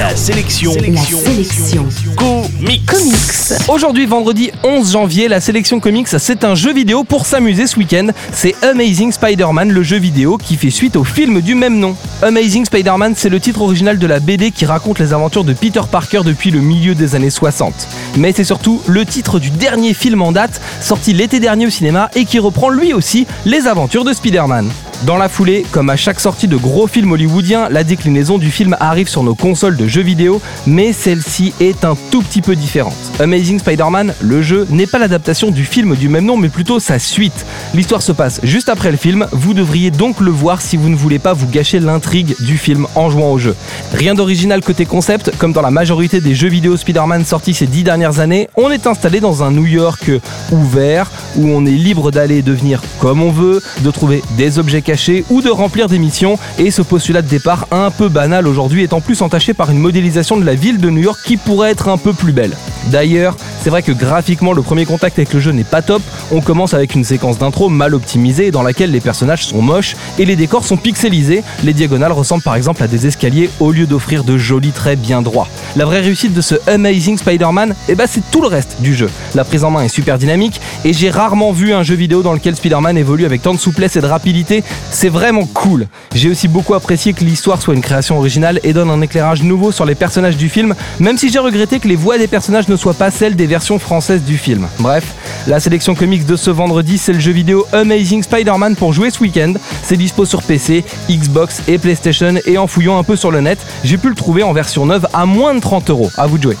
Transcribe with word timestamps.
La 0.00 0.16
sélection. 0.16 0.72
La 0.72 1.02
sélection. 1.02 1.86
Comics. 2.16 2.86
Comics. 2.86 3.68
Aujourd'hui, 3.68 4.06
vendredi 4.06 4.50
11 4.64 4.92
janvier, 4.92 5.28
la 5.28 5.42
sélection 5.42 5.78
comics, 5.78 6.08
c'est 6.08 6.42
un 6.42 6.54
jeu 6.54 6.72
vidéo 6.72 7.04
pour 7.04 7.26
s'amuser 7.26 7.66
ce 7.66 7.76
week-end. 7.76 8.06
C'est 8.32 8.54
Amazing 8.64 9.12
Spider-Man, 9.12 9.70
le 9.70 9.82
jeu 9.82 9.98
vidéo 9.98 10.38
qui 10.38 10.56
fait 10.56 10.70
suite 10.70 10.96
au 10.96 11.04
film 11.04 11.42
du 11.42 11.54
même 11.54 11.78
nom. 11.78 11.96
Amazing 12.22 12.64
Spider-Man, 12.64 13.12
c'est 13.14 13.28
le 13.28 13.40
titre 13.40 13.60
original 13.60 13.98
de 13.98 14.06
la 14.06 14.20
BD 14.20 14.52
qui 14.52 14.64
raconte 14.64 15.00
les 15.00 15.12
aventures 15.12 15.44
de 15.44 15.52
Peter 15.52 15.82
Parker 15.92 16.22
depuis 16.24 16.50
le 16.50 16.60
milieu 16.60 16.94
des 16.94 17.14
années 17.14 17.28
60. 17.28 17.86
Mais 18.16 18.32
c'est 18.32 18.44
surtout 18.44 18.80
le 18.86 19.04
titre 19.04 19.38
du 19.38 19.50
dernier 19.50 19.92
film 19.92 20.22
en 20.22 20.32
date, 20.32 20.62
sorti 20.80 21.12
l'été 21.12 21.40
dernier 21.40 21.66
au 21.66 21.70
cinéma 21.70 22.10
et 22.14 22.24
qui 22.24 22.38
reprend 22.38 22.70
lui 22.70 22.94
aussi 22.94 23.26
les 23.44 23.66
aventures 23.66 24.06
de 24.06 24.14
Spider-Man. 24.14 24.70
Dans 25.06 25.16
la 25.16 25.30
foulée, 25.30 25.64
comme 25.72 25.88
à 25.88 25.96
chaque 25.96 26.20
sortie 26.20 26.46
de 26.46 26.58
gros 26.58 26.86
films 26.86 27.12
hollywoodiens, 27.12 27.70
la 27.70 27.84
déclinaison 27.84 28.36
du 28.36 28.50
film 28.50 28.76
arrive 28.80 29.08
sur 29.08 29.22
nos 29.22 29.34
consoles 29.34 29.78
de 29.78 29.86
jeux 29.86 30.02
vidéo, 30.02 30.42
mais 30.66 30.92
celle-ci 30.92 31.54
est 31.58 31.86
un 31.86 31.96
tout 32.10 32.20
petit 32.20 32.42
peu 32.42 32.54
différente. 32.54 32.92
Amazing 33.18 33.60
Spider-Man, 33.60 34.12
le 34.20 34.42
jeu, 34.42 34.66
n'est 34.68 34.86
pas 34.86 34.98
l'adaptation 34.98 35.50
du 35.50 35.64
film 35.64 35.96
du 35.96 36.10
même 36.10 36.26
nom, 36.26 36.36
mais 36.36 36.50
plutôt 36.50 36.80
sa 36.80 36.98
suite. 36.98 37.46
L'histoire 37.72 38.02
se 38.02 38.12
passe 38.12 38.40
juste 38.42 38.68
après 38.68 38.90
le 38.90 38.98
film, 38.98 39.26
vous 39.32 39.54
devriez 39.54 39.90
donc 39.90 40.20
le 40.20 40.30
voir 40.30 40.60
si 40.60 40.76
vous 40.76 40.90
ne 40.90 40.96
voulez 40.96 41.18
pas 41.18 41.32
vous 41.32 41.46
gâcher 41.46 41.80
l'intrigue 41.80 42.36
du 42.40 42.58
film 42.58 42.86
en 42.94 43.08
jouant 43.08 43.32
au 43.32 43.38
jeu. 43.38 43.56
Rien 43.94 44.14
d'original 44.14 44.60
côté 44.60 44.84
concept, 44.84 45.32
comme 45.38 45.54
dans 45.54 45.62
la 45.62 45.70
majorité 45.70 46.20
des 46.20 46.34
jeux 46.34 46.48
vidéo 46.48 46.76
Spider-Man 46.76 47.24
sortis 47.24 47.54
ces 47.54 47.66
dix 47.66 47.84
dernières 47.84 48.20
années, 48.20 48.50
on 48.54 48.70
est 48.70 48.86
installé 48.86 49.20
dans 49.20 49.42
un 49.44 49.50
New 49.50 49.66
York 49.66 50.10
ouvert, 50.52 51.10
où 51.36 51.48
on 51.48 51.64
est 51.64 51.70
libre 51.70 52.10
d'aller 52.10 52.38
et 52.38 52.42
de 52.42 52.52
venir 52.52 52.82
comme 52.98 53.22
on 53.22 53.30
veut, 53.30 53.62
de 53.80 53.90
trouver 53.90 54.22
des 54.36 54.58
objets 54.58 54.82
ou 55.30 55.40
de 55.40 55.50
remplir 55.50 55.88
des 55.88 55.98
missions, 55.98 56.38
et 56.58 56.70
ce 56.70 56.82
postulat 56.82 57.22
de 57.22 57.28
départ 57.28 57.68
un 57.70 57.90
peu 57.90 58.08
banal 58.08 58.48
aujourd'hui 58.48 58.82
est 58.82 58.92
en 58.92 59.00
plus 59.00 59.22
entaché 59.22 59.54
par 59.54 59.70
une 59.70 59.78
modélisation 59.78 60.36
de 60.36 60.44
la 60.44 60.54
ville 60.54 60.78
de 60.78 60.90
New 60.90 61.02
York 61.02 61.18
qui 61.24 61.36
pourrait 61.36 61.70
être 61.70 61.88
un 61.88 61.96
peu 61.96 62.12
plus 62.12 62.32
belle. 62.32 62.56
D'ailleurs, 62.86 63.36
c'est 63.60 63.70
vrai 63.70 63.82
que 63.82 63.92
graphiquement 63.92 64.54
le 64.54 64.62
premier 64.62 64.86
contact 64.86 65.18
avec 65.18 65.34
le 65.34 65.40
jeu 65.40 65.52
n'est 65.52 65.64
pas 65.64 65.82
top, 65.82 66.02
on 66.32 66.40
commence 66.40 66.72
avec 66.72 66.94
une 66.94 67.04
séquence 67.04 67.38
d'intro 67.38 67.68
mal 67.68 67.94
optimisée 67.94 68.50
dans 68.50 68.62
laquelle 68.62 68.90
les 68.90 69.00
personnages 69.00 69.44
sont 69.44 69.60
moches 69.60 69.96
et 70.18 70.24
les 70.24 70.34
décors 70.34 70.64
sont 70.64 70.78
pixelisés, 70.78 71.42
les 71.62 71.74
diagonales 71.74 72.12
ressemblent 72.12 72.42
par 72.42 72.54
exemple 72.54 72.82
à 72.82 72.86
des 72.86 73.06
escaliers 73.06 73.50
au 73.60 73.70
lieu 73.70 73.86
d'offrir 73.86 74.24
de 74.24 74.38
jolis 74.38 74.70
traits 74.70 74.98
bien 74.98 75.20
droits. 75.20 75.46
La 75.76 75.84
vraie 75.84 76.00
réussite 76.00 76.32
de 76.32 76.40
ce 76.40 76.54
Amazing 76.66 77.18
Spider-Man, 77.18 77.74
eh 77.88 77.94
ben 77.94 78.06
c'est 78.08 78.22
tout 78.30 78.40
le 78.40 78.48
reste 78.48 78.76
du 78.80 78.94
jeu. 78.94 79.10
La 79.34 79.44
prise 79.44 79.62
en 79.62 79.70
main 79.70 79.82
est 79.82 79.88
super 79.88 80.16
dynamique 80.16 80.58
et 80.86 80.94
j'ai 80.94 81.10
rarement 81.10 81.52
vu 81.52 81.74
un 81.74 81.82
jeu 81.82 81.94
vidéo 81.94 82.22
dans 82.22 82.32
lequel 82.32 82.56
Spider-Man 82.56 82.96
évolue 82.96 83.26
avec 83.26 83.42
tant 83.42 83.52
de 83.52 83.58
souplesse 83.58 83.96
et 83.96 84.00
de 84.00 84.06
rapidité, 84.06 84.64
c'est 84.90 85.10
vraiment 85.10 85.44
cool. 85.44 85.86
J'ai 86.14 86.30
aussi 86.30 86.48
beaucoup 86.48 86.72
apprécié 86.72 87.12
que 87.12 87.24
l'histoire 87.24 87.60
soit 87.60 87.74
une 87.74 87.82
création 87.82 88.16
originale 88.16 88.58
et 88.64 88.72
donne 88.72 88.88
un 88.88 89.02
éclairage 89.02 89.42
nouveau 89.42 89.70
sur 89.70 89.84
les 89.84 89.94
personnages 89.94 90.38
du 90.38 90.48
film, 90.48 90.74
même 90.98 91.18
si 91.18 91.28
j'ai 91.28 91.38
regretté 91.38 91.78
que 91.78 91.88
les 91.88 91.96
voix 91.96 92.16
des 92.16 92.26
personnages 92.26 92.68
ne 92.68 92.76
soient 92.76 92.94
pas 92.94 93.10
celles 93.10 93.36
des 93.36 93.49
versions 93.50 93.78
françaises 93.78 94.22
du 94.22 94.38
film. 94.38 94.66
Bref, 94.78 95.04
la 95.46 95.60
sélection 95.60 95.94
comics 95.94 96.24
de 96.24 96.36
ce 96.36 96.50
vendredi, 96.50 96.96
c'est 96.96 97.12
le 97.12 97.20
jeu 97.20 97.32
vidéo 97.32 97.66
Amazing 97.72 98.22
Spider-Man 98.22 98.76
pour 98.76 98.94
jouer 98.94 99.10
ce 99.10 99.20
week-end. 99.20 99.52
C'est 99.82 99.96
dispo 99.96 100.24
sur 100.24 100.42
PC, 100.42 100.84
Xbox 101.10 101.62
et 101.68 101.76
PlayStation 101.76 102.34
et 102.46 102.56
en 102.56 102.66
fouillant 102.66 102.98
un 102.98 103.02
peu 103.02 103.16
sur 103.16 103.30
le 103.30 103.40
net, 103.40 103.58
j'ai 103.84 103.98
pu 103.98 104.08
le 104.08 104.14
trouver 104.14 104.42
en 104.42 104.52
version 104.52 104.86
neuve 104.86 105.06
à 105.12 105.26
moins 105.26 105.54
de 105.54 105.60
30 105.60 105.90
euros. 105.90 106.10
À 106.16 106.26
vous 106.26 106.38
de 106.38 106.44
jouer. 106.44 106.56